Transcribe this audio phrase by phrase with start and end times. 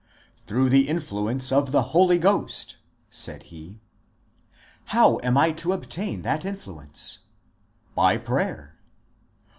[0.43, 2.77] ^^ Through the influence of the Holy Ghost,
[3.11, 3.81] said he."
[4.53, 4.53] ^^
[4.85, 7.19] How am I to obtain that influence?""
[7.95, 8.79] By prayer."